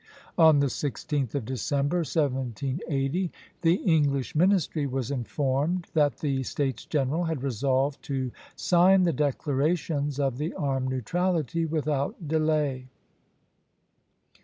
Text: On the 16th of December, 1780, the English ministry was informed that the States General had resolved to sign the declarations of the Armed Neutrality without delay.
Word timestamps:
On 0.39 0.57
the 0.61 0.65
16th 0.65 1.35
of 1.35 1.45
December, 1.45 1.97
1780, 1.97 3.31
the 3.61 3.75
English 3.75 4.33
ministry 4.33 4.87
was 4.87 5.11
informed 5.11 5.85
that 5.93 6.17
the 6.17 6.41
States 6.41 6.85
General 6.85 7.25
had 7.25 7.43
resolved 7.43 8.01
to 8.05 8.31
sign 8.55 9.03
the 9.03 9.13
declarations 9.13 10.19
of 10.19 10.39
the 10.39 10.55
Armed 10.55 10.89
Neutrality 10.89 11.65
without 11.67 12.27
delay. 12.27 12.87